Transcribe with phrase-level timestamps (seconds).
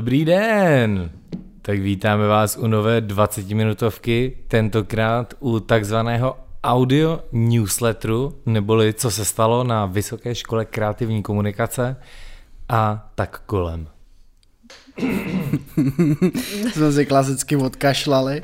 [0.00, 1.10] Dobrý den!
[1.62, 9.64] Tak vítáme vás u nové 20-minutovky, tentokrát u takzvaného audio newsletteru, neboli co se stalo
[9.64, 11.96] na Vysoké škole kreativní komunikace
[12.68, 13.88] a tak kolem.
[16.72, 18.42] Jsme si klasicky odkašlali.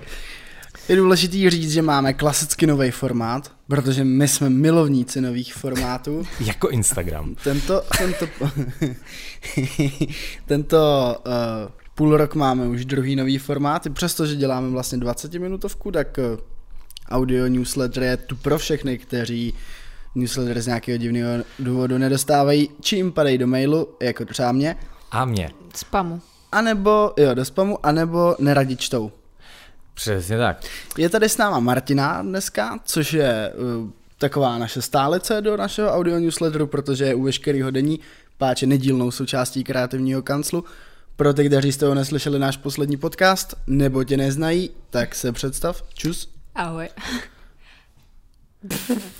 [0.88, 6.26] Je důležitý říct, že máme klasicky nový formát, protože my jsme milovníci nových formátů.
[6.40, 7.34] Jako Instagram.
[7.44, 8.28] Tento, tento,
[10.46, 10.76] tento
[11.26, 11.32] uh,
[11.94, 16.38] půl rok máme už druhý nový formát, přestože děláme vlastně 20 minutovku, tak uh,
[17.08, 19.54] audio newsletter je tu pro všechny, kteří
[20.14, 24.76] newsletter z nějakého divného důvodu nedostávají, čím padají do mailu, jako třeba mě.
[25.10, 25.50] A mě.
[25.74, 26.20] Spamu.
[26.52, 29.12] A nebo, jo, do spamu, anebo neradi čtou.
[29.96, 30.64] Přesně tak.
[30.98, 36.18] Je tady s náma Martina dneska, což je uh, taková naše stálice do našeho audio
[36.18, 38.00] newsletteru, protože je u veškerého denní
[38.38, 40.64] páče nedílnou součástí kreativního kanclu.
[41.16, 45.84] Pro ty, kteří jste ho neslyšeli náš poslední podcast, nebo tě neznají, tak se představ.
[45.94, 46.28] Čus.
[46.54, 46.88] Ahoj.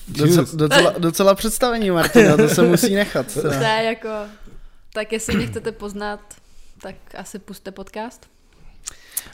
[0.08, 3.34] Docela, docela, docela představení, Martina, to se musí nechat.
[3.42, 4.08] To je jako,
[4.92, 6.20] tak jestli mě chcete poznat,
[6.83, 8.27] tak asi puste podcast.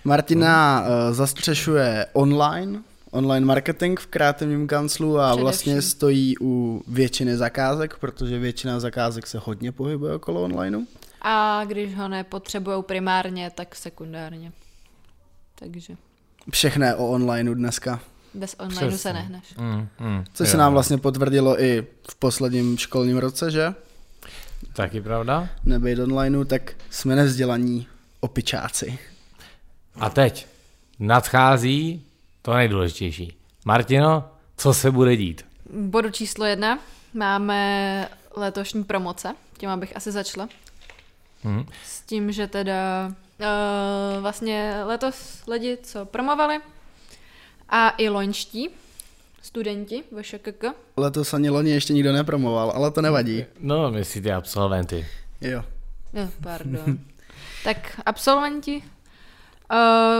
[0.04, 5.42] Martina uh, zastřešuje online, online marketing v kreativním kanclu a Především.
[5.42, 10.80] vlastně stojí u většiny zakázek, protože většina zakázek se hodně pohybuje okolo onlineu.
[11.22, 14.52] A když ho nepotřebují primárně, tak sekundárně.
[15.54, 15.94] Takže
[16.50, 18.00] Všechno je o onlineu dneska.
[18.34, 18.98] bez onlineu Přesně.
[18.98, 19.54] se nehneš.
[19.58, 20.50] Mm, mm, Což jo.
[20.50, 23.74] se nám vlastně potvrdilo i v posledním školním roce, že?
[24.72, 25.48] Taky pravda?
[25.64, 27.86] Nebejt onlineu, tak jsme nevzdělaní
[28.20, 28.98] opičáci.
[30.00, 30.46] A teď
[30.98, 32.06] nadchází
[32.42, 33.36] to nejdůležitější.
[33.64, 34.24] Martino,
[34.56, 35.44] co se bude dít?
[35.70, 36.78] Bodu číslo jedna
[37.14, 40.48] máme letošní promoce, tím abych asi začala.
[41.44, 41.64] Hm.
[41.84, 46.60] S tím, že teda uh, vlastně letos lidi, co promovali,
[47.68, 48.68] a i loňští
[49.42, 50.64] studenti ve ŠKK,
[50.96, 53.44] Letos ani loni ještě nikdo nepromoval, ale to nevadí.
[53.60, 55.06] No, myslíte absolventy.
[55.40, 55.64] Jo.
[56.14, 56.98] Jo, pardon.
[57.64, 58.82] tak absolventi
[59.72, 59.78] uh,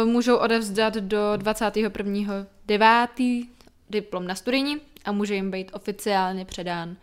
[0.09, 3.47] můžou odevzdat do 21.9.
[3.91, 6.97] diplom na studijní a může jim být oficiálně předán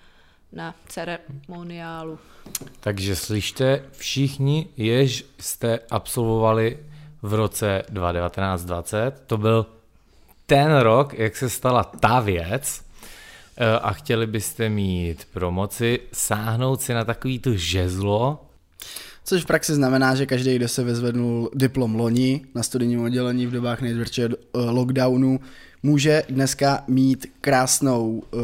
[0.52, 2.20] na ceremoniálu.
[2.80, 6.80] Takže slyšte, všichni, jež jste absolvovali
[7.22, 9.66] v roce 2019-2020, to byl
[10.46, 12.82] ten rok, jak se stala ta věc
[13.58, 18.49] eh, a chtěli byste mít promoci, sáhnout si na takový to žezlo,
[19.30, 23.52] Což v praxi znamená, že každý, kdo se vyzvednul diplom loni na studijním oddělení v
[23.52, 25.40] dobách nejtvrdšího eh, lockdownu,
[25.84, 28.42] může dneska mít krásnou uh,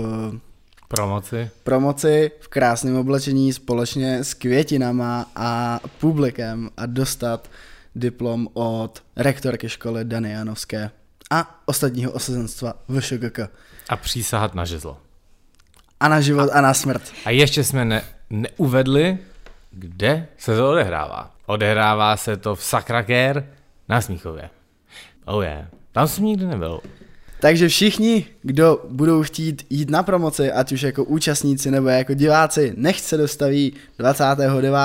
[0.88, 7.50] promoci, promoci v krásném oblečení společně s květinama a publikem a dostat
[7.96, 10.92] diplom od rektorky školy Dany Janovské
[11.32, 13.40] a ostatního osazenstva VŠGK.
[13.90, 14.98] a přísahat na žezlo.
[16.00, 17.02] A na život a na smrt.
[17.26, 19.18] A ještě jsme ne, neuvedli,
[19.76, 21.32] kde se to odehrává.
[21.46, 23.46] Odehrává se to v Sakrakér
[23.90, 24.50] na Smíchově.
[25.26, 25.66] Oh yeah.
[25.92, 26.80] Tam jsem nikdy nebyl.
[27.40, 32.74] Takže všichni, kdo budou chtít jít na promoci, ať už jako účastníci nebo jako diváci,
[32.78, 34.80] nechť se dostaví 29.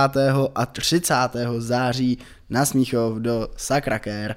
[0.54, 1.14] a 30.
[1.58, 2.18] září
[2.50, 4.36] na Smíchov do Sakrakér.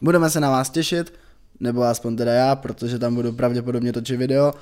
[0.00, 1.14] Budeme se na vás těšit,
[1.60, 4.54] nebo aspoň teda já, protože tam budu pravděpodobně točit video.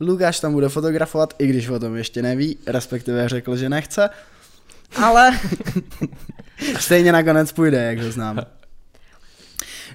[0.00, 4.10] Lukáš tam bude fotografovat, i když o tom ještě neví, respektive řekl, že nechce.
[4.96, 5.40] Ale
[6.78, 8.40] stejně nakonec půjde, jak ho znám.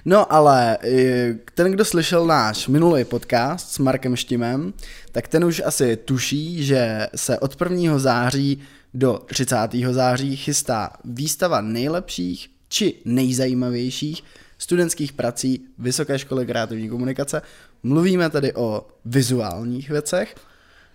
[0.04, 4.72] No ale eh, ten, kdo slyšel náš minulý podcast s Markem Štimem,
[5.12, 7.98] tak ten už asi tuší, že se od 1.
[7.98, 8.62] září
[8.94, 9.56] do 30.
[9.90, 14.22] září chystá výstava nejlepších či nejzajímavějších
[14.58, 17.42] studentských prací Vysoké školy kreativní komunikace.
[17.82, 20.34] Mluvíme tedy o vizuálních věcech.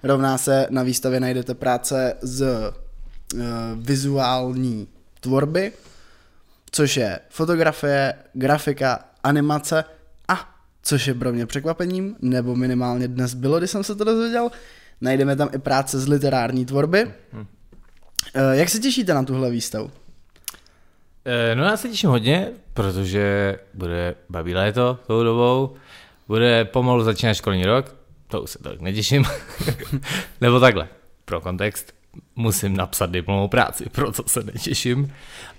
[0.04, 2.74] Rovná se na výstavě najdete práce z
[3.76, 4.88] vizuální
[5.20, 5.72] tvorby,
[6.72, 9.84] což je fotografie, grafika, animace
[10.28, 14.50] a, což je pro mě překvapením, nebo minimálně dnes bylo, když jsem se to dozvěděl,
[15.02, 17.12] najdeme tam i práce z literární tvorby.
[18.34, 19.92] Eh, Jak se těšíte na tuhle výstavu?
[21.26, 25.76] Eh, No já se těším hodně, protože bude babí léto tou dobou,
[26.28, 27.96] bude pomalu začínat školní rok,
[28.28, 29.26] to už se tolik netěším.
[30.42, 30.88] Nebo takhle,
[31.26, 31.94] pro kontext,
[32.36, 35.14] musím napsat diplomovou práci, proto se netěším.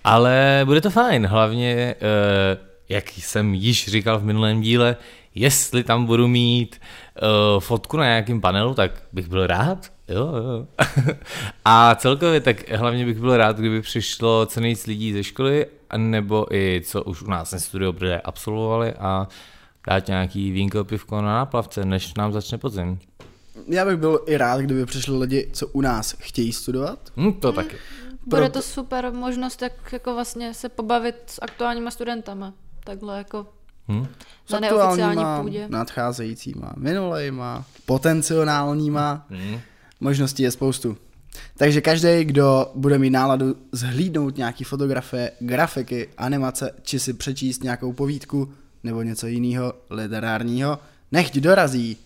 [0.05, 2.59] Ale bude to fajn, hlavně, eh,
[2.89, 4.97] jak jsem již říkal v minulém díle,
[5.35, 6.81] jestli tam budu mít
[7.23, 9.93] uh, fotku na nějakém panelu, tak bych byl rád.
[10.09, 10.67] Jo, jo.
[11.65, 15.67] A celkově tak hlavně bych byl rád, kdyby přišlo co nejvíc lidí ze školy
[15.97, 19.29] nebo i co už u nás nestudují, protože absolvovali a
[19.87, 22.99] dát nějaký vínko, pivko na náplavce, než nám začne podzim.
[23.67, 26.99] Já bych byl i rád, kdyby přišli lidi, co u nás chtějí studovat.
[27.17, 27.77] Hm, to taky.
[28.27, 32.55] Bude to super možnost, jak jako vlastně se pobavit s aktuálníma studentama.
[32.85, 33.47] Takhle jako
[33.89, 34.07] Hm?
[34.47, 35.67] S na neoficiální půdě.
[35.69, 39.27] nadcházejícíma, minulejma, potenciálníma.
[39.31, 39.61] Hm?
[40.01, 40.97] Možností je spoustu.
[41.57, 47.93] Takže každý, kdo bude mít náladu zhlídnout nějaký fotografie, grafiky, animace, či si přečíst nějakou
[47.93, 48.53] povídku
[48.85, 50.79] nebo něco jiného literárního,
[51.13, 51.97] nechť dorazí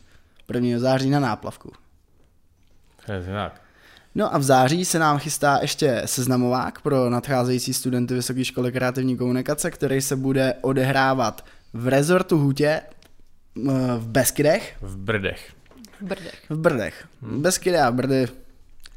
[0.55, 0.79] 1.
[0.79, 1.73] září na náplavku.
[3.07, 3.61] Tak.
[4.15, 9.17] No a v září se nám chystá ještě seznamovák pro nadcházející studenty Vysoké školy kreativní
[9.17, 12.81] komunikace, který se bude odehrávat v rezortu Hutě
[13.99, 15.53] v Beskydech, V Brdech.
[16.01, 16.43] v Brdech.
[16.51, 17.09] v Brdech.
[17.23, 18.27] Beskydy a Brdy,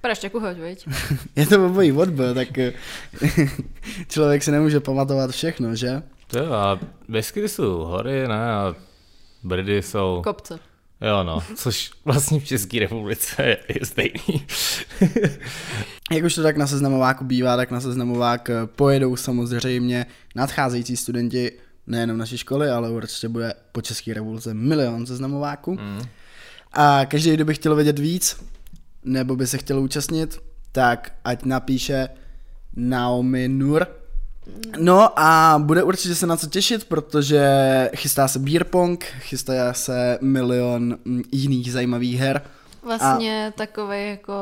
[0.02, 0.88] Praštěku hoď, viď?
[1.36, 2.74] je to obojí odbyl, tak eh,
[4.10, 6.04] člověk si nemůže pamatovat všechno, že?
[6.28, 6.80] To jo, a
[7.10, 8.76] Beskydy jsou hory, ne, a
[9.44, 10.22] Brdy jsou...
[10.24, 10.60] Kopce.
[11.02, 14.46] Jo no, což vlastně v České republice je, je stejný.
[16.12, 20.06] Jak už to tak na seznamováku bývá, tak na seznamovák eh, pojedou samozřejmě
[20.36, 21.52] nadcházející studenti
[21.88, 25.72] nejenom naší školy, ale určitě bude po České republice milion seznamováků.
[25.72, 26.02] Mm.
[26.74, 28.44] A každý, kdo by chtěl vědět víc,
[29.04, 30.40] nebo by se chtěl účastnit,
[30.72, 32.10] tak ať napíše
[32.76, 33.88] Naomi Nur.
[34.78, 37.46] No a bude určitě se na co těšit, protože
[37.96, 42.42] chystá se beer pong, chystá se milion mm, jiných zajímavých her.
[42.84, 43.52] Vlastně a...
[43.52, 44.34] takový jako,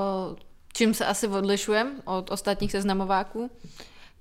[0.74, 3.52] čím se asi odlišujeme od ostatních seznamováků,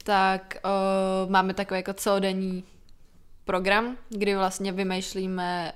[0.05, 2.64] tak uh, máme takový jako celodenní
[3.44, 5.73] program, kdy vlastně vymýšlíme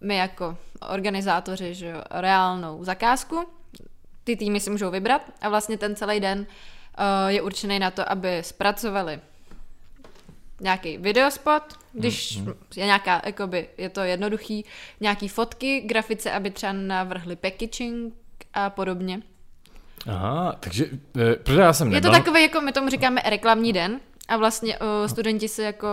[0.00, 0.56] my jako
[0.88, 3.44] organizátoři že jo, reálnou zakázku.
[4.24, 6.46] Ty týmy si můžou vybrat a vlastně ten celý den
[7.28, 9.20] je určený na to, aby zpracovali
[10.60, 11.62] nějaký videospot,
[11.92, 12.54] když mm-hmm.
[12.76, 14.64] je nějaká, jakoby, je to jednoduchý,
[15.00, 18.14] nějaký fotky, grafice, aby třeba navrhli packaging
[18.54, 19.22] a podobně.
[20.06, 20.86] Aha, takže,
[21.16, 24.78] eh, protože já jsem Je to takový, jako my tomu říkáme reklamní den a vlastně
[24.78, 25.88] uh, studenti si jako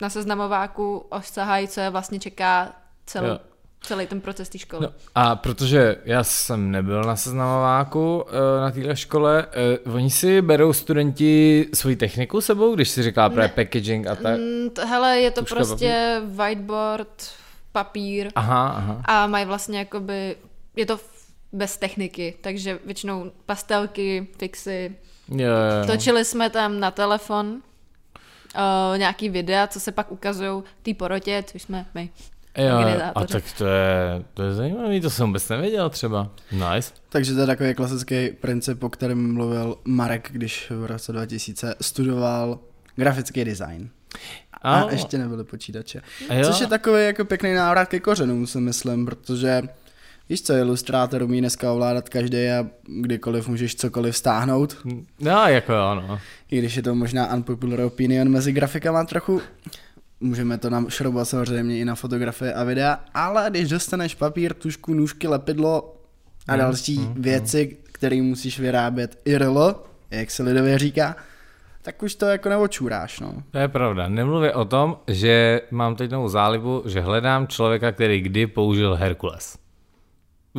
[0.00, 2.72] na seznamováku osahají, co je vlastně čeká
[3.06, 3.38] celý, Jo.
[3.82, 4.82] Celý ten proces té školy.
[4.82, 8.30] No, a protože já jsem nebyl na seznamováku uh,
[8.60, 9.46] na téhle škole,
[9.86, 14.38] uh, oni si berou studenti svoji techniku sebou, když si říká právě packaging a tak?
[14.40, 17.30] Mm, hele, je to Tuška, prostě whiteboard,
[17.72, 19.02] papír Aha, aha.
[19.04, 20.36] a mají vlastně jakoby,
[20.76, 21.00] je to
[21.52, 24.96] bez techniky, takže většinou pastelky, fixy.
[25.28, 25.48] Jo.
[25.86, 31.62] Točili jsme tam na telefon uh, nějaký videa, co se pak ukazují té porotě, což
[31.62, 32.10] jsme my.
[32.58, 36.30] Jo, jo, a tak to je, to je zajímavý, to jsem vůbec nevěděl třeba.
[36.52, 36.92] Nice.
[37.08, 42.58] Takže to je takový klasický princip, o kterém mluvil Marek, když v roce 2000 studoval
[42.96, 43.90] grafický design.
[44.62, 46.00] A A- ještě nebyly počítače.
[46.28, 46.44] A jo.
[46.46, 49.62] Což je takový jako pěkný návrat ke kořenům, si myslím, protože
[50.28, 54.76] víš co, ilustrátor umí dneska ovládat každý a kdykoliv můžeš cokoliv stáhnout.
[55.20, 56.20] No, jako jo, no.
[56.50, 59.40] I když je to možná unpopular opinion mezi grafikama trochu,
[60.20, 65.28] můžeme to našroubovat samozřejmě i na fotografie a videa, ale když dostaneš papír, tušku, nůžky,
[65.28, 65.96] lepidlo
[66.48, 69.74] a další věci, které musíš vyrábět IRL,
[70.10, 71.16] jak se lidově říká,
[71.82, 73.34] tak už to jako neočůráš, no.
[73.50, 74.08] To je pravda.
[74.08, 79.58] Nemluvě o tom, že mám teď novou zálibu, že hledám člověka, který kdy použil Herkules.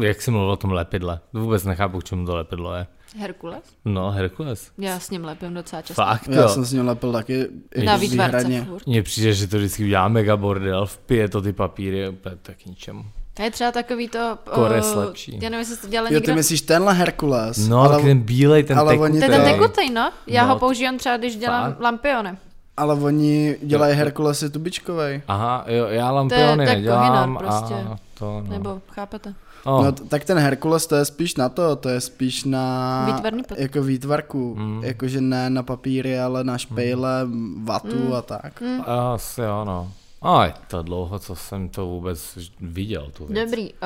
[0.01, 1.19] Jak jsi mluvil o tom lepidle.
[1.33, 2.87] Vůbec nechápu, k čemu to lepidlo je.
[3.17, 3.63] Herkules?
[3.85, 4.71] No, Herkules.
[4.77, 6.01] Já s ním lepím docela často.
[6.03, 6.49] Fakt Já jo.
[6.49, 8.67] jsem s ním lepil taky i Na výhradně.
[8.85, 12.65] Mně přijde, že to vždycky udělá mega bordel, vpije to ty papíry, úplně tak k
[12.65, 13.05] ničemu.
[13.33, 14.37] To je třeba takový to...
[14.53, 15.31] Kores uh, lepší.
[15.41, 16.31] Já nevím, jestli to dělali Jo, někdo.
[16.31, 20.11] ty myslíš tenhle Herkules, No, ale, ten bílej, ten ale je ten to- tekutej, no.
[20.27, 21.79] Já No, ho používám třeba, když dělám fakt?
[21.81, 22.37] lampiony.
[22.77, 25.21] ale oni dělají Herkulesy tubičkovej.
[25.27, 27.73] Aha, jo, já lampiony to je nedělám kohinor prostě.
[27.73, 28.51] a to, no.
[28.53, 29.33] Nebo, chápete?
[29.65, 33.43] Oh, No, tak ten Herkules to je spíš na to, to je spíš na Výtvarný
[33.43, 34.83] pot- jako výtvarku, Mm.
[34.83, 37.27] jakože ne na papíry, ale na špejle,
[37.63, 38.13] vatu Mm.
[38.13, 38.61] a tak.
[38.61, 38.81] Hm.
[39.13, 39.91] asi jo, no.
[40.21, 43.45] A je to dlouho, co jsem to vůbec viděl, tu věc.
[43.49, 43.73] Dobrý.
[43.73, 43.79] Uh,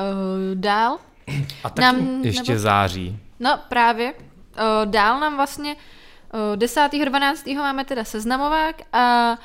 [0.54, 0.98] dál?
[1.64, 3.18] A taky Nám- ještě nebo- září.
[3.40, 4.12] No právě.
[4.14, 5.76] Uh, dál nám vlastně
[6.34, 7.04] uh, 10.
[7.04, 7.54] 12.
[7.56, 9.36] máme teda seznamovák a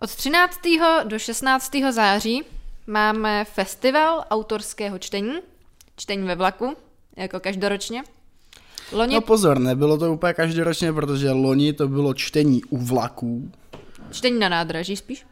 [0.00, 0.60] od 13.
[1.04, 1.92] do 16.
[1.92, 2.42] září
[2.86, 5.32] máme festival autorského čtení,
[5.96, 6.76] čtení ve vlaku,
[7.16, 8.02] jako každoročně.
[8.92, 13.50] Loni No pozor, nebylo to úplně každoročně, protože loni to bylo čtení u vlaků.
[14.12, 15.26] čtení na nádraží spíš.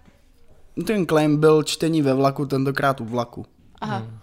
[0.87, 3.47] Ten claim byl čtení ve vlaku, tentokrát u vlaku.
[3.81, 3.97] Aha.
[3.99, 4.19] Hmm.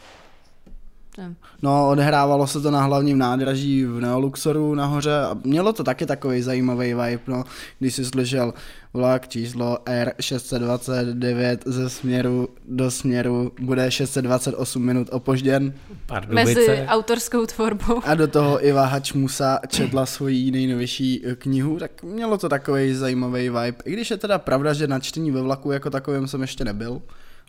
[1.62, 6.42] No, odehrávalo se to na hlavním nádraží v Neoluxoru nahoře a mělo to taky takový
[6.42, 7.44] zajímavý vibe, no,
[7.80, 8.54] když si slyšel
[8.94, 16.86] vlak číslo R629 ze směru do směru bude 628 minut opožděn Mezi Pardubice.
[16.88, 18.02] autorskou tvorbou.
[18.06, 23.42] a do toho Iva Hačmusa četla svoji nejnovější eh, knihu, tak mělo to takový zajímavý
[23.42, 23.76] vibe.
[23.86, 27.02] I když je teda pravda, že na čtení ve vlaku jako takovým jsem ještě nebyl.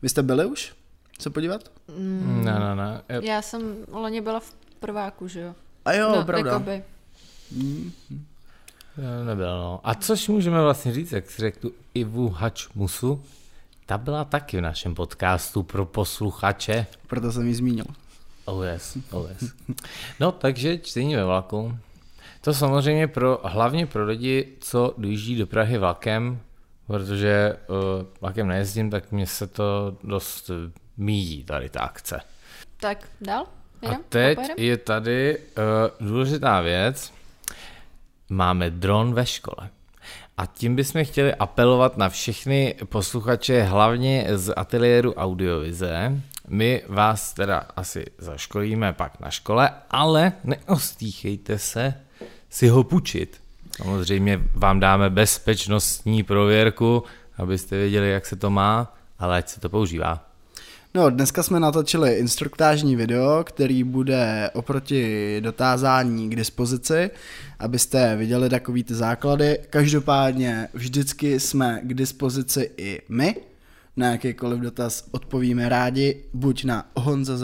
[0.03, 0.73] Vy jste byli už?
[1.23, 1.71] Se podívat?
[1.99, 3.03] Ne, ne, ne.
[3.09, 5.55] Je- Já jsem loni byla v prváku, že jo?
[5.85, 6.51] A jo, no, pravda.
[6.53, 6.83] Jakoby.
[8.97, 9.81] Ne, Nebyl, no.
[9.85, 13.23] A což můžeme vlastně říct, jak si řekl tu Ivu Hačmusu,
[13.87, 16.87] ta byla taky v našem podcastu pro posluchače.
[17.07, 17.85] Proto jsem ji zmínil.
[18.45, 19.53] Oh yes, oh yes.
[20.21, 21.79] No, takže čtení ve vlaku.
[22.41, 26.41] To samozřejmě pro, hlavně pro lidi, co dojíždí do Prahy vlakem,
[26.87, 27.77] protože uh,
[28.21, 30.57] vlakem nejezdím, tak mně se to dost uh,
[31.03, 32.21] míjí tady ta akce.
[32.81, 33.47] Tak, dál?
[33.83, 34.01] A Jedem?
[34.09, 34.65] teď Popojedem?
[34.65, 35.39] je tady
[36.01, 37.13] uh, důležitá věc.
[38.29, 39.69] Máme dron ve škole.
[40.37, 46.21] A tím bychom chtěli apelovat na všechny posluchače, hlavně z ateliéru Audiovize.
[46.49, 51.95] My vás teda asi zaškolíme pak na škole, ale neostýchejte se
[52.51, 53.41] si ho půjčit.
[53.77, 57.05] Samozřejmě vám dáme bezpečnostní prověrku,
[57.39, 60.32] abyste věděli, jak se to má, ale ať se to používá.
[60.95, 67.11] No, dneska jsme natočili instruktážní video, který bude oproti dotázání k dispozici,
[67.59, 69.59] abyste viděli takový ty základy.
[69.71, 73.37] Každopádně vždycky jsme k dispozici i my.
[73.97, 77.37] Na jakýkoliv dotaz odpovíme rádi, buď na honza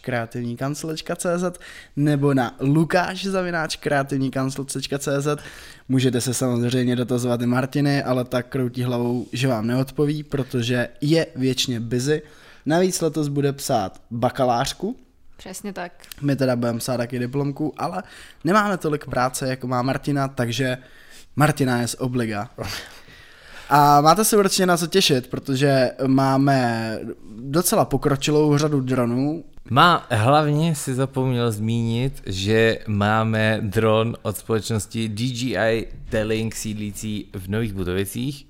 [0.00, 1.58] kreativní kanclečka.cz
[1.96, 3.28] nebo na lukáš
[3.80, 5.42] kreativní kanclečka.cz.
[5.88, 11.26] Můžete se samozřejmě dotazovat i Martiny, ale tak kroutí hlavou, že vám neodpoví, protože je
[11.36, 12.22] věčně busy.
[12.66, 14.96] Navíc letos bude psát bakalářku,
[15.36, 15.92] Přesně tak.
[16.20, 18.02] my teda budeme psát taky diplomku, ale
[18.44, 20.78] nemáme tolik práce, jako má Martina, takže
[21.36, 22.50] Martina je z obliga.
[23.68, 26.98] A máte se určitě na co těšit, protože máme
[27.38, 29.44] docela pokročilou řadu dronů.
[29.70, 37.72] Má, hlavně si zapomněl zmínit, že máme dron od společnosti DJI Telink sídlící v Nových
[37.72, 38.46] Budovicích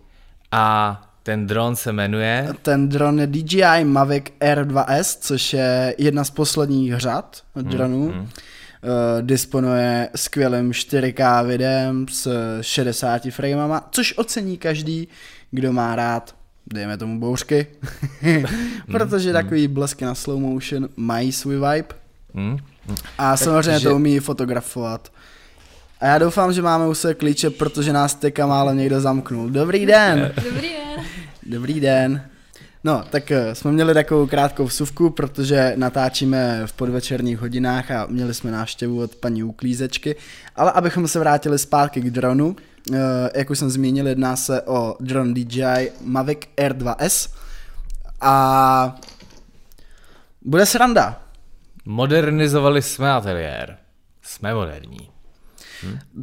[0.53, 6.31] a ten dron se jmenuje Ten dron je DJI Mavic R2S, což je jedna z
[6.31, 8.13] posledních řad dronů.
[8.13, 8.29] Hmm,
[9.21, 15.09] disponuje skvělým 4K videem s 60 framama, což ocení každý,
[15.51, 16.35] kdo má rád
[16.67, 17.67] dejme tomu bouřky,
[18.93, 21.95] protože takový blesky na slow motion mají svůj vibe
[22.35, 22.57] hm?
[23.19, 25.12] a samozřejmě Takže- to umí fotografovat.
[26.03, 29.51] A já doufám, že máme u sebe klíče, protože nás teďka málem někdo zamknul.
[29.51, 30.33] Dobrý den!
[30.45, 31.05] Dobrý den.
[31.47, 32.29] Dobrý den.
[32.85, 38.35] No, tak eh, jsme měli takovou krátkou vsuvku, protože natáčíme v podvečerních hodinách a měli
[38.35, 40.17] jsme návštěvu od paní uklízečky,
[40.57, 42.57] ale abychom se vrátili zpátky k dronu,
[42.93, 42.99] eh,
[43.35, 47.31] jak už jsem zmínil, jedná se o dron DJI Mavic R2S
[48.21, 48.97] a
[50.43, 51.23] bude sranda.
[51.85, 53.77] Modernizovali jsme ateliér.
[54.23, 55.12] Jsme moderní.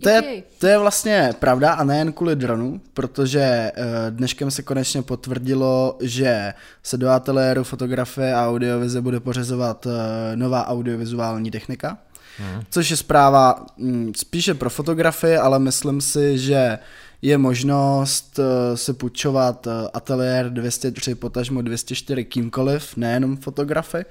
[0.02, 3.72] To je, to je vlastně pravda a nejen kvůli dronu, protože eh,
[4.10, 10.68] dneškem se konečně potvrdilo, že se do ateliéru fotografie a audiovize bude pořizovat eh, nová
[10.68, 11.98] audiovizuální technika,
[12.38, 12.64] hmm.
[12.70, 16.80] což je zpráva mm, spíše pro fotografii, ale myslím si, že
[17.22, 24.06] je možnost eh, si půjčovat ateliér 203 potažmo 204 kýmkoliv, nejenom fotografy,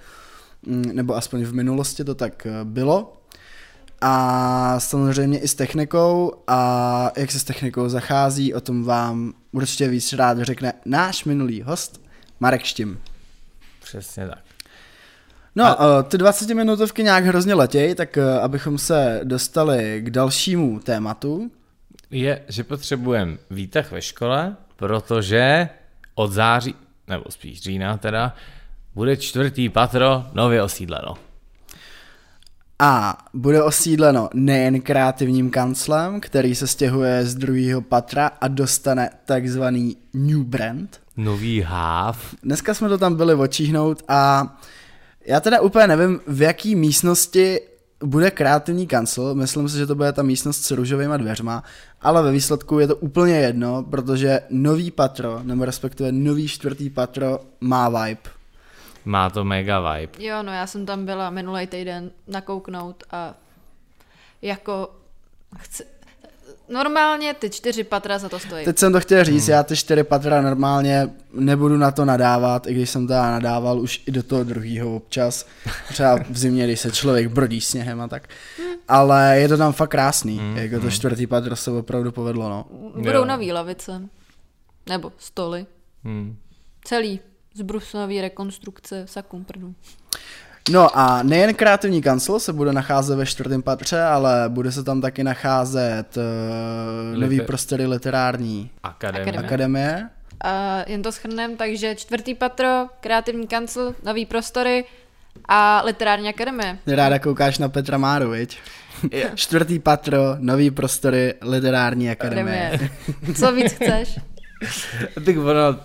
[0.66, 3.17] mm, nebo aspoň v minulosti to tak bylo.
[4.00, 9.88] A samozřejmě i s technikou a jak se s technikou zachází, o tom vám určitě
[9.88, 12.00] víc rád řekne náš minulý host,
[12.40, 12.98] Marek Štim.
[13.80, 14.38] Přesně tak.
[15.54, 16.02] No, a...
[16.02, 21.50] ty 20 minutovky nějak hrozně letěj, tak eh, abychom se dostali k dalšímu tématu,
[22.10, 25.68] Je, že potřebujeme výtah ve škole, protože
[26.14, 26.74] od září,
[27.08, 28.34] nebo spíš října teda,
[28.94, 31.27] bude čtvrtý patro nově osídleno.
[32.78, 39.96] A bude osídleno nejen kreativním kanclem, který se stěhuje z druhého patra a dostane takzvaný
[40.14, 42.34] new brand, Nový háv.
[42.42, 44.56] Dneska jsme to tam byli očíhnout a
[45.26, 47.60] já teda úplně nevím, v jaký místnosti
[48.04, 51.62] bude kreativní kancel, myslím si, že to bude ta místnost s růžovýma dveřma,
[52.00, 57.40] ale ve výsledku je to úplně jedno, protože nový patro, nebo respektive nový čtvrtý patro
[57.60, 58.37] má vibe.
[59.08, 60.12] Má to mega vibe.
[60.24, 63.34] Jo, no já jsem tam byla minulý týden nakouknout a
[64.42, 64.90] jako
[65.58, 65.84] chci,
[66.68, 68.64] normálně ty čtyři patra za to stojí.
[68.64, 72.74] Teď jsem to chtěl říct, já ty čtyři patra normálně nebudu na to nadávat, i
[72.74, 75.46] když jsem teda nadával už i do toho druhého občas.
[75.88, 78.28] Třeba v zimě, když se člověk brodí sněhem a tak.
[78.88, 80.90] Ale je to tam fakt krásný, Mm, jako to mm.
[80.90, 82.64] čtvrtý patro se opravdu povedlo, no.
[83.02, 83.24] Budou Jo.
[83.24, 84.02] nový lavice.
[84.88, 85.66] Nebo stoly.
[86.04, 86.36] Hmm.
[86.84, 87.20] Celý
[87.58, 89.74] z brusnový rekonstrukce sakum prdu.
[90.70, 95.00] No a nejen kreativní kancel se bude nacházet ve čtvrtém patře, ale bude se tam
[95.00, 96.22] taky nacházet uh,
[97.20, 99.22] nový Liter- prostory literární Akademie.
[99.22, 99.46] Akademie.
[99.46, 100.08] akademie.
[100.44, 104.84] A jen to shrnem, takže čtvrtý patro, kreativní kancel, nový prostory
[105.48, 106.78] a literární akademie.
[106.86, 108.58] Ráda koukáš na Petra Máru, viď?
[109.34, 112.68] Čtvrtý patro, nový prostory, literární akademie.
[112.68, 112.90] akademie.
[113.34, 114.18] Co víc chceš?
[115.24, 115.76] Tak ono,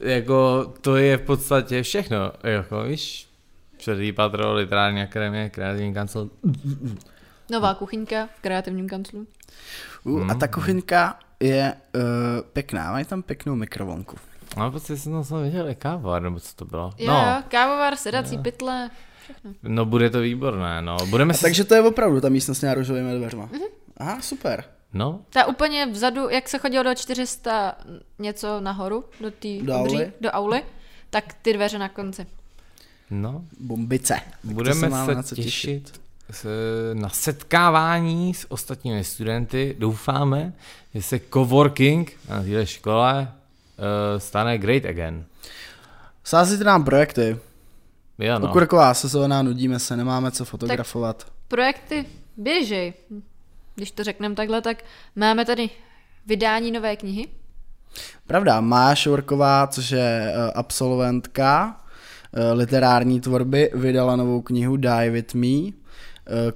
[0.00, 3.28] jako, to je v podstatě všechno, jako, víš,
[3.78, 6.28] čtvrtý patro, literární akademie, kreativní kancel.
[7.50, 9.26] Nová kuchyňka v kreativním kanclu.
[10.04, 12.00] Uh, a ta kuchyňka je uh,
[12.52, 14.16] pěkná, mají tam pěknou mikrovlnku.
[14.56, 16.92] No, prostě jsem tam jsem viděl i kávovar, nebo co to bylo.
[16.98, 18.90] Jo, No, kávovar, sedací pytle.
[19.62, 20.96] no, bude to výborné, no.
[21.10, 21.42] Budeme A si...
[21.42, 23.48] takže to je opravdu ta místnost s nárožovými dveřma.
[23.96, 24.64] Aha, super.
[24.92, 27.74] No, Ta úplně vzadu, jak se chodilo do 400
[28.18, 30.12] něco nahoru, do té Do auly?
[30.20, 30.62] do auly,
[31.10, 32.26] tak ty dveře na konci.
[33.10, 34.14] no, Bombice.
[34.14, 36.46] Tak budeme na se co těšit s,
[36.94, 39.76] na setkávání s ostatními studenty.
[39.78, 40.52] Doufáme,
[40.94, 43.32] že se coworking na této škole
[43.78, 45.24] uh, stane great again.
[46.24, 47.38] Sázíte nám projekty.
[48.18, 48.48] Jo, No.
[48.48, 51.26] Okurková sezóna, nudíme se, nemáme co fotografovat.
[51.48, 52.92] Projekty běžej.
[53.78, 54.84] Když to řekneme takhle, tak
[55.16, 55.70] máme tady
[56.26, 57.28] vydání nové knihy.
[58.26, 61.80] Pravda, Mája Švorková, což je eh, absolventka
[62.32, 65.46] eh, literární tvorby, vydala novou knihu Die With Me.
[65.46, 65.72] Eh,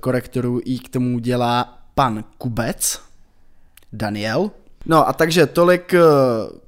[0.01, 3.01] Korektoru jí k tomu dělá pan Kubec,
[3.93, 4.51] Daniel.
[4.87, 5.95] No a takže tolik,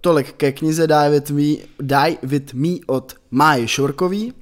[0.01, 4.33] tolik ke knize Die With Me, Die With Me od Máji Švorkový.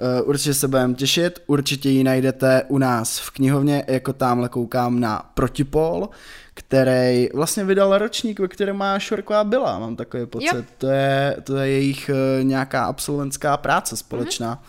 [0.00, 5.00] Eh, Určitě se budeme těšit, určitě ji najdete u nás v knihovně, jako tamhle koukám
[5.00, 6.08] na Protipol,
[6.54, 10.56] který vlastně vydal ročník, ve kterém má Švorková byla, mám takový pocit.
[10.56, 10.62] Jo.
[10.78, 14.62] To je, to je jejich eh, nějaká absolventská práce společná,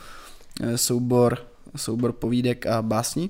[0.59, 0.75] mm-hmm.
[0.75, 1.37] soubor,
[1.75, 3.29] soubor povídek a básní.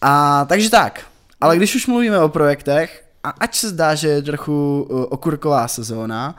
[0.00, 1.06] A takže tak,
[1.40, 6.36] ale když už mluvíme o projektech, a ať se zdá, že je trochu okurková sezóna,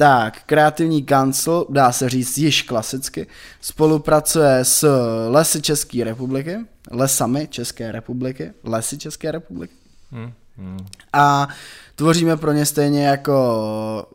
[0.00, 3.26] tak kreativní kancel, dá se říct již klasicky,
[3.60, 4.88] spolupracuje s
[5.28, 6.56] Lesy České republiky,
[6.90, 9.74] lesami České republiky, lesy České republiky,
[10.12, 10.86] Hm, hm.
[11.12, 11.48] a
[11.94, 13.32] tvoříme pro ně stejně jako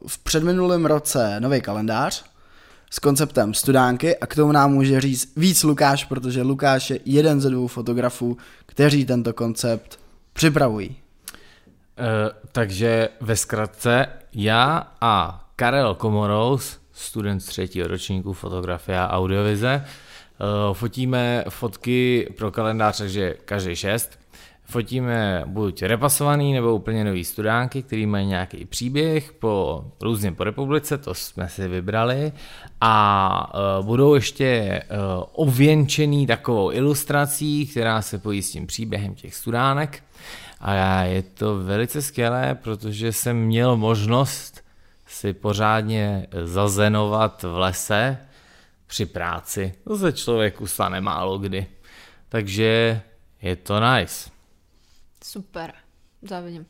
[0.08, 2.26] v předminulém roce nový kalendář
[2.90, 7.42] s konceptem studánky a k tomu nám může říct víc Lukáš, protože Lukáš je jeden
[7.42, 10.00] ze dvou fotografů, kteří tento koncept
[10.34, 10.90] připravují.
[10.90, 10.96] Uh,
[12.52, 19.86] takže ve zkratce já a Karel Komorous, student z třetího ročníku fotografie a audiovize,
[20.68, 24.20] uh, fotíme fotky pro kalendář, takže každý šest.
[24.68, 30.98] Fotíme buď repasovaný nebo úplně nový studánky, který mají nějaký příběh po různě po republice,
[30.98, 32.32] to jsme si vybrali
[32.82, 39.36] a uh, budou ještě uh, obvěnčený takovou ilustrací, která se pojí s tím příběhem těch
[39.36, 40.04] studánek.
[40.60, 44.65] A je to velice skvělé, protože jsem měl možnost
[45.16, 48.18] si pořádně zazenovat v lese
[48.88, 49.74] při práci.
[49.84, 51.68] To se člověku stane málo kdy.
[52.30, 53.02] Takže
[53.42, 54.30] je to nice.
[55.24, 55.74] Super.
[56.22, 56.66] Závidím.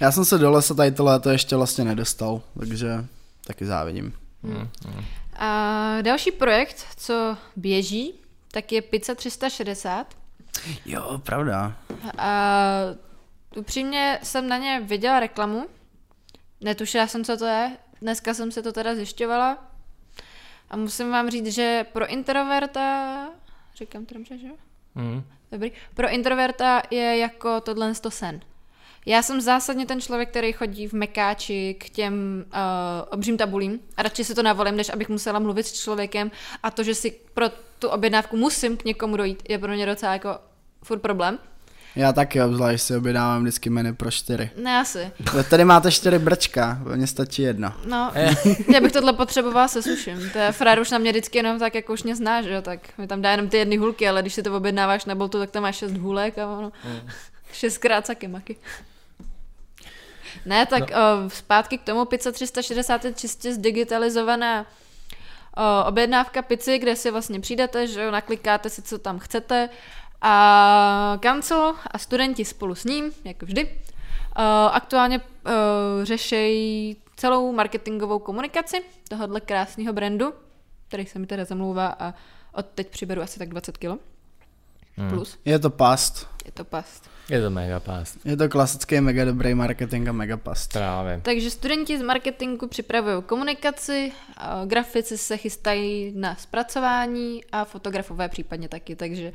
[0.00, 3.04] Já jsem se do lesa tady to léto ještě vlastně nedostal, takže
[3.46, 4.12] taky závidím.
[5.36, 8.14] A další projekt, co běží,
[8.50, 10.16] tak je Pizza 360.
[10.86, 11.76] Jo, pravda.
[12.18, 12.70] A
[13.56, 15.66] upřímně jsem na ně viděla reklamu.
[16.60, 17.76] Netušila jsem, co to je.
[18.02, 19.58] Dneska jsem se to teda zjišťovala.
[20.70, 23.28] A musím vám říct, že pro introverta...
[23.76, 24.54] Říkám to dobře, že jo?
[24.94, 25.24] Mm.
[25.52, 25.72] Dobrý.
[25.94, 28.40] Pro introverta je jako tohle to sen.
[29.06, 32.52] Já jsem zásadně ten člověk, který chodí v mekáči k těm uh,
[33.10, 36.30] obřím tabulím a radši si to navolím, než abych musela mluvit s člověkem
[36.62, 37.46] a to, že si pro
[37.78, 40.38] tu objednávku musím k někomu dojít, je pro mě docela jako
[40.82, 41.38] furt problém.
[41.96, 44.50] Já taky obzvlášť si objednávám vždycky menu pro čtyři.
[44.56, 45.10] Ne asi.
[45.50, 47.72] Tady máte čtyři brčka, mně stačí jedno.
[47.86, 48.12] No,
[48.74, 50.30] já bych tohle potřebovala se suším.
[50.30, 52.62] To je frér už na mě vždycky jenom tak, jako už mě zná, že jo,
[52.62, 55.38] tak mi tam dá jenom ty jedny hulky, ale když si to objednáváš na boltu,
[55.38, 56.72] tak tam máš šest hůlek a ono
[57.52, 58.56] šestkrát saky maky.
[60.46, 60.96] Ne, tak no.
[60.96, 64.66] o, zpátky k tomu, pizza 360 je čistě zdigitalizovaná
[65.56, 69.68] o, objednávka pici, kde si vlastně přijdete, že jo, naklikáte si, co tam chcete
[70.22, 75.52] A kancel a studenti spolu s ním, jako vždy, uh, aktuálně uh,
[76.02, 80.32] řešejí celou marketingovou komunikaci tohohle krásného brandu,
[80.88, 82.14] který se mi teda zamlouvá a
[82.52, 83.98] od teď přiberu asi tak 20 kilo.
[84.96, 85.10] Hmm.
[85.10, 85.38] Plus.
[85.44, 86.28] Je to past.
[86.44, 87.10] Je to past.
[87.30, 88.18] Je to mega past.
[88.24, 90.72] Je to klasický mega dobrý marketing a mega past.
[90.72, 91.20] Právě.
[91.22, 98.68] Takže studenti z marketingu připravují komunikaci, a grafici se chystají na zpracování a fotografové případně
[98.68, 99.32] taky, takže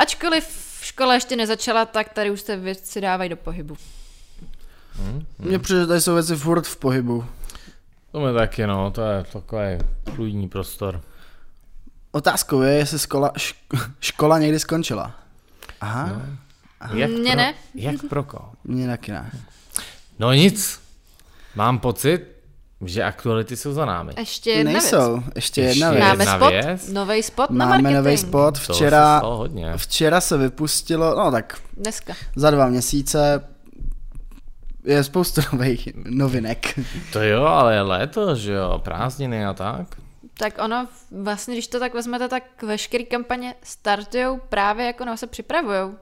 [0.00, 0.44] ačkoliv
[0.82, 3.76] škola ještě nezačala, tak tady už se věci dávají do pohybu.
[4.92, 5.26] Hmm.
[5.38, 7.24] Mně přijde, že tady jsou věci furt v pohybu.
[8.12, 9.62] To mi taky, no, to je takový
[10.14, 11.00] fluidní prostor.
[12.12, 15.14] Otázkou je, jestli škola, šk- škola někdy skončila.
[15.80, 16.22] Aha, no.
[16.98, 17.54] Jak Mně pro, ne.
[17.74, 18.52] Jak pro koho?
[18.64, 19.30] mně taky ne.
[20.18, 20.80] No nic.
[21.54, 22.26] Mám pocit,
[22.84, 24.12] že aktuality jsou za námi.
[24.18, 25.24] Ještě jedna Nejsou, věc.
[25.34, 26.08] ještě jedna Ještě věc.
[26.08, 26.88] Máme jedna spot, věc.
[26.88, 29.22] nový spot na Máme nový spot, To se včera,
[29.76, 32.14] včera se vypustilo, no tak Dneska.
[32.36, 33.44] za dva měsíce
[34.84, 36.78] je spoustu nových novinek.
[37.12, 39.86] To jo, ale je léto, že jo, prázdniny a tak.
[40.38, 40.88] Tak ono,
[41.22, 45.94] vlastně, když to tak vezmete, tak veškeré kampaně startují právě jako nebo se připravují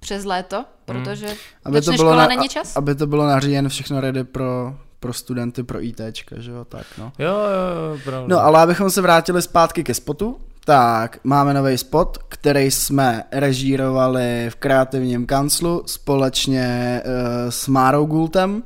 [0.00, 2.76] přes léto, protože Aby aby to, bylo škola na, není čas.
[2.76, 6.86] aby to bylo na říjen všechno ready pro, pro studenty, pro ITčka, že jo, tak
[6.98, 7.12] no.
[7.18, 8.36] Jo, jo, jo, pravda.
[8.36, 10.36] No ale abychom se vrátili zpátky ke spotu,
[10.68, 18.62] tak máme nový spot, který jsme režírovali v kreativním kanclu společně uh, s Márou Gultem.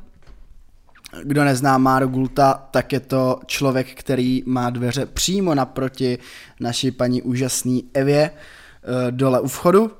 [1.23, 6.17] Kdo nezná Máru Gulta, tak je to člověk, který má dveře přímo naproti
[6.59, 9.91] naší paní úžasný Evě uh, dole u vchodu.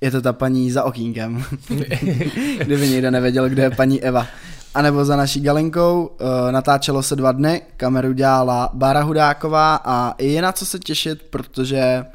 [0.00, 1.44] Je to ta paní za okýnkem,
[2.58, 4.26] kdyby někdo nevěděl, kde je paní Eva.
[4.74, 10.14] A nebo za naší Galinkou, uh, natáčelo se dva dny, kameru dělala Bára Hudáková a
[10.18, 12.06] je na co se těšit, protože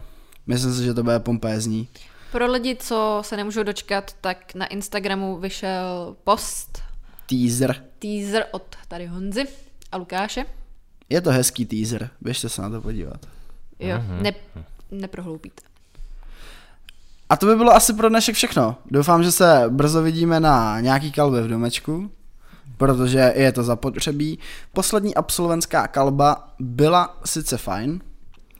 [0.48, 1.88] myslím si, že to bude pompézní.
[2.32, 6.82] Pro lidi, co se nemůžou dočkat, tak na Instagramu vyšel post,
[7.30, 7.76] Teaser.
[8.00, 9.48] teaser od tady Honzy
[9.92, 10.46] a Lukáše.
[11.10, 13.26] Je to hezký teaser, běžte se na to podívat.
[13.80, 14.32] Jo, ne,
[14.92, 15.62] neprohloupíte.
[17.30, 18.76] A to by bylo asi pro dnešek všechno.
[18.92, 22.12] Doufám, že se brzo vidíme na nějaký kalbě v domečku,
[22.78, 24.40] protože je to zapotřebí.
[24.74, 28.02] Poslední absolventská kalba byla sice fajn,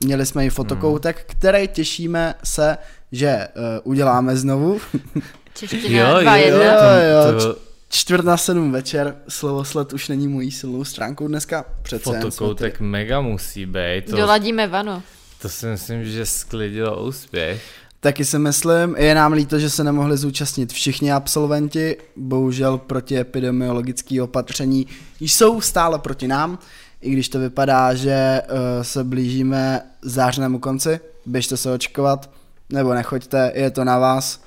[0.04, 2.78] měli jsme i fotokoutek, který těšíme se,
[3.12, 4.80] že uh, uděláme znovu.
[5.54, 6.64] Čeština 2 1.
[6.64, 11.28] jo, jo, to, to Čtvrt na sedm večer, slovo sled už není mojí silnou stránkou
[11.28, 11.64] dneska.
[11.82, 14.10] Přece fotokoutek mega musí být.
[14.10, 15.02] To, Doladíme vano.
[15.42, 17.62] to si myslím, že sklidilo úspěch.
[18.00, 24.22] Taky si myslím, je nám líto, že se nemohli zúčastnit všichni absolventi, bohužel proti epidemiologické
[24.22, 24.86] opatření
[25.20, 26.58] jsou stále proti nám,
[27.00, 32.30] i když to vypadá, že uh, se blížíme zářnému konci, běžte se očkovat,
[32.70, 34.40] nebo nechoďte, je to na vás,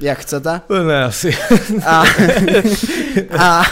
[0.00, 0.60] jak chcete.
[0.66, 1.36] To ne asi.
[1.86, 2.04] A,
[3.38, 3.62] a,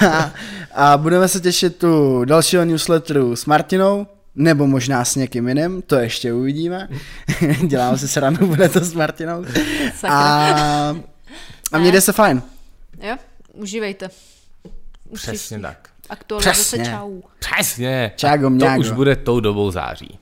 [0.74, 4.06] a budeme se těšit tu dalšího newsletteru s Martinou,
[4.38, 6.88] nebo možná s někým jiným, to ještě uvidíme.
[7.66, 9.44] Děláme si srandu, bude to s Martinou.
[10.08, 10.96] A,
[11.72, 12.42] a mějte se fajn.
[13.02, 13.16] Jo,
[13.52, 14.08] užívejte.
[15.14, 15.88] Přesně tak.
[16.10, 16.84] Aktualizace Přesně.
[16.84, 17.20] čau.
[17.38, 18.12] Přesně.
[18.16, 20.18] Čágo to už bude tou dobou září.